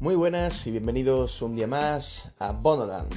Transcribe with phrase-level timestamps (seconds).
[0.00, 3.12] Muy buenas y bienvenidos un día más a Bonoland,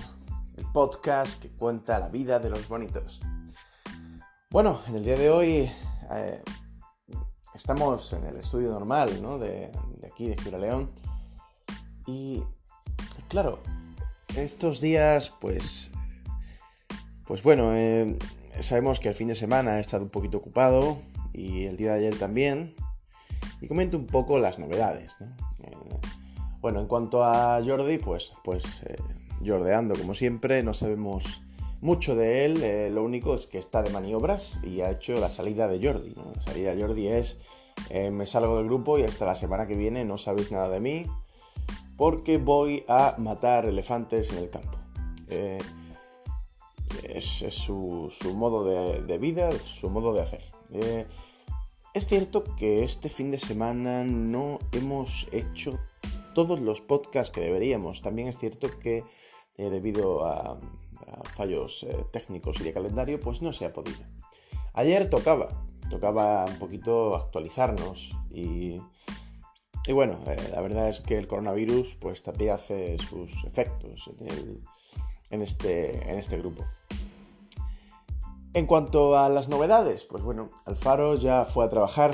[0.57, 3.21] el podcast que cuenta la vida de los bonitos.
[4.49, 5.71] Bueno, en el día de hoy
[6.11, 6.41] eh,
[7.53, 9.37] estamos en el estudio normal ¿no?
[9.37, 9.71] de,
[10.11, 10.89] aquí, de Gira León.
[12.07, 12.41] Y
[13.27, 13.59] claro,
[14.35, 15.91] estos días, pues,
[17.27, 18.17] pues bueno, eh,
[18.61, 20.97] sabemos que el fin de semana he estado un poquito ocupado
[21.31, 22.73] y el día de ayer también.
[23.61, 25.15] Y comento un poco las novedades.
[25.19, 25.27] ¿no?
[25.63, 25.77] Eh,
[26.61, 28.95] bueno, en cuanto a Jordi, pues, pues eh,
[29.45, 31.41] jordeando como siempre, no sabemos
[31.81, 35.31] mucho de él, eh, lo único es que está de maniobras y ha hecho la
[35.31, 36.13] salida de Jordi.
[36.13, 37.39] La salida de Jordi es,
[37.89, 40.79] eh, me salgo del grupo y hasta la semana que viene no sabéis nada de
[40.79, 41.07] mí
[41.97, 44.77] porque voy a matar elefantes en el campo.
[47.03, 50.43] es, su, modo de, de, vida, su modo de hacer.
[51.93, 55.79] es cierto que este fin de semana no hemos hecho
[56.33, 58.01] todos los podcasts que deberíamos.
[58.01, 59.03] También es cierto que
[59.57, 60.59] eh, debido a,
[61.35, 63.99] fallos eh, técnicos y de calendario, pues no se ha podido.
[64.73, 68.81] Ayer tocaba, tocaba un poquito actualizarnos y,
[69.85, 74.09] y bueno, eh, la verdad es que el coronavirus pues también hace sus efectos
[75.29, 76.65] en, este, en este grupo.
[78.53, 82.13] En cuanto a las novedades, pues bueno, Alfaro ya fue a trabajar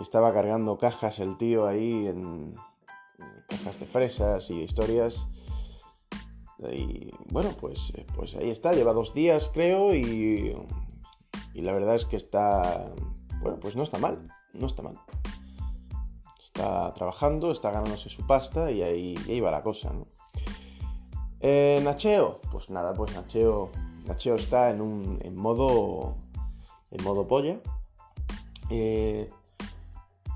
[0.00, 2.56] estaba cargando cajas el tío ahí en,
[3.48, 5.28] cajas de fresas y historias.
[6.72, 10.56] Y bueno, pues, pues ahí está, lleva dos días creo y,
[11.54, 12.86] y la verdad es que está,
[13.40, 14.98] bueno, pues no está mal, no está mal.
[16.42, 20.08] Está trabajando, está ganándose su pasta y ahí, ahí va la cosa, ¿no?
[21.40, 23.70] Eh, Nacheo, pues nada, pues Nacheo,
[24.06, 26.16] Nacheo está en un en modo
[26.90, 27.60] en modo polla.
[28.70, 29.30] Eh,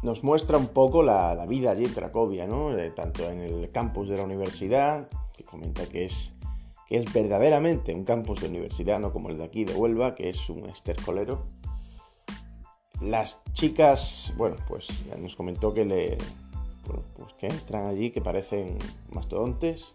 [0.03, 2.77] nos muestra un poco la, vida allí en Cracovia, ¿no?
[2.77, 6.35] Eh, tanto en el campus de la universidad, que comenta que es,
[6.89, 10.29] que es verdaderamente un campus de universidad, no como el de aquí de Huelva, que
[10.29, 11.47] es un estercolero.
[13.01, 16.19] Las chicas, bueno, pues ya nos comentó que le.
[17.17, 18.79] pues que entran allí que parecen
[19.11, 19.95] mastodontes,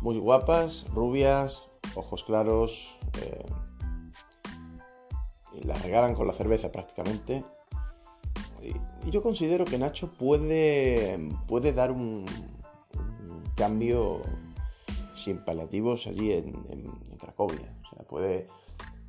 [0.00, 3.46] muy guapas, rubias, ojos claros, eh,
[5.54, 7.44] y las regalan con la cerveza prácticamente
[9.10, 12.24] yo considero que Nacho puede, puede dar un,
[13.54, 14.22] cambio
[15.14, 16.52] sin paliativos allí en,
[17.18, 17.72] Cracovia.
[17.84, 18.46] O sea, puede,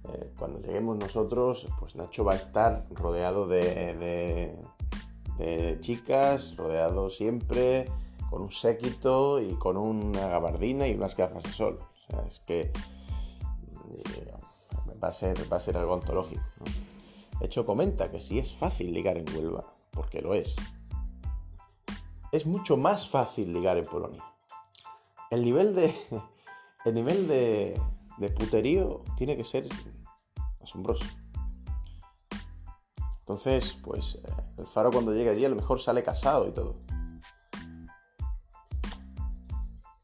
[0.03, 4.55] eh, cuando lleguemos nosotros, pues Nacho va a estar rodeado de,
[5.81, 7.87] chicas, rodeado siempre
[8.29, 11.79] con un séquito y con una gabardina y unas gafas de sol.
[11.81, 14.31] O sea, es que eh,
[15.01, 16.43] va, a ser, va a ser algo ontológico.
[17.41, 20.55] Hecho, comenta que si es fácil ligar en Huelva, porque lo es.
[22.31, 24.23] Es mucho más fácil ligar en Polonia.
[25.31, 25.93] El nivel de.
[26.85, 27.81] El nivel de,
[28.19, 29.67] de puterío tiene que ser
[30.61, 31.03] asombroso.
[33.21, 36.75] Entonces, pues eh, el faro cuando llega allí a lo mejor sale casado y todo.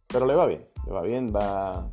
[0.08, 1.88] Pero le va bien, le va bien, va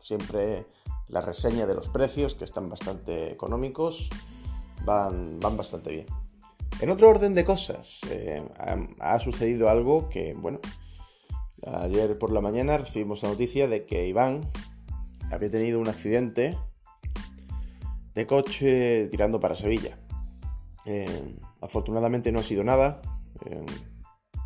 [0.00, 0.66] siempre
[1.08, 4.08] la reseña de los precios, que están bastante económicos,
[4.84, 6.06] van, bastante bien.
[6.80, 8.42] En otro orden de cosas, eh,
[8.98, 10.60] ha, sucedido algo que, bueno,
[11.66, 14.50] ayer por la mañana recibimos la noticia de que Iván
[15.30, 16.56] había tenido un accidente
[18.14, 19.98] de coche tirando para Sevilla.
[20.86, 23.02] Eh, afortunadamente no ha sido nada,
[23.44, 23.66] eh,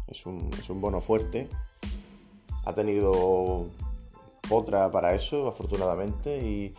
[0.08, 1.48] es, un, es un bono fuerte,
[2.64, 3.70] ha tenido
[4.50, 6.74] otra para eso, afortunadamente, y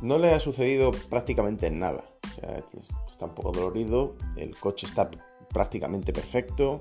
[0.00, 2.11] no le ha sucedido prácticamente nada
[3.08, 5.10] está un poco dolorido, el coche está
[5.52, 6.78] prácticamente perfecto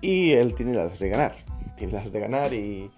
[0.00, 1.36] y él tiene las de ganar.
[1.76, 2.90] Tiene las de ganar y,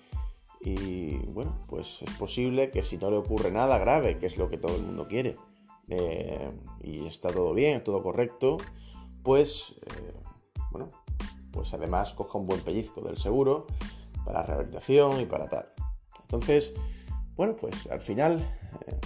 [1.29, 4.59] bueno, pues es posible que si no le ocurre nada grave, que es lo que
[4.59, 5.37] todo el mundo quiere,
[5.89, 6.51] eh,
[6.81, 8.57] y está todo bien, todo correcto,
[9.23, 10.13] pues eh,
[10.71, 10.89] bueno,
[11.53, 13.67] pues además coja un buen pellizco del seguro
[14.25, 15.67] para rehabilitación y para tal.
[16.23, 16.75] Entonces,
[17.37, 18.41] bueno, pues al final
[18.87, 18.99] eh,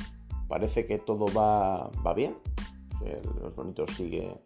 [0.49, 2.37] parece que todo va, va bien,
[3.41, 4.41] los bonitos sigue,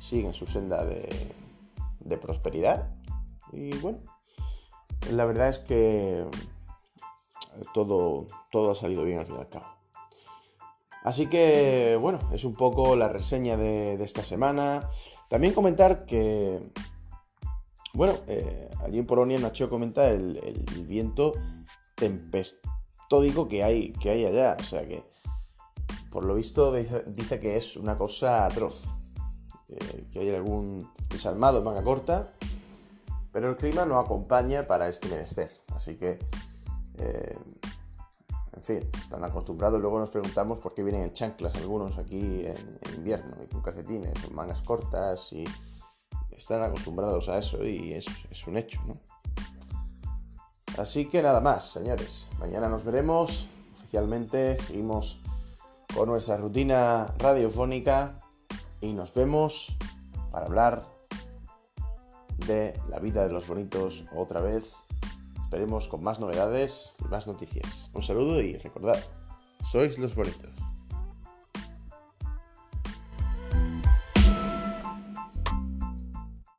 [0.00, 1.08] siguen su senda de,
[2.20, 2.90] prosperidad.
[3.52, 3.98] Y bueno,
[5.10, 6.26] la verdad es que
[7.74, 9.66] todo, todo ha salido bien al fin y al cabo.
[11.04, 14.88] Así que, bueno, es un poco la reseña de, esta semana.
[15.28, 16.60] También comentar que,
[17.94, 21.32] bueno, eh, allí en Polonia Nacho comenta el, el, viento
[21.94, 24.56] tempestódico que hay, que hay allá.
[24.58, 25.04] O sea que
[26.10, 28.84] por lo visto dice que es una cosa atroz.
[29.68, 32.32] Eh, que hay algún desalmado en manga corta
[33.32, 36.18] Pero el clima no acompaña para este menester, así que,
[36.96, 37.38] eh,
[38.54, 39.78] en fin, están acostumbrados.
[39.78, 44.14] Luego nos preguntamos por qué vienen en chanclas algunos aquí en, invierno, y con calcetines,
[44.24, 45.44] con mangas cortas, y
[46.30, 48.98] están acostumbrados a eso, y es, es un hecho, ¿no?
[50.78, 52.28] Así que nada más, señores.
[52.38, 54.56] Mañana nos veremos oficialmente.
[54.58, 55.20] Seguimos
[55.98, 58.20] con nuestra rutina radiofónica
[58.80, 59.76] y nos vemos
[60.30, 60.86] para hablar
[62.46, 64.76] de la vida de los bonitos otra vez.
[65.42, 67.90] Esperemos con más novedades y más noticias.
[67.94, 69.02] Un saludo y recordad,
[69.64, 70.67] sois los bonitos.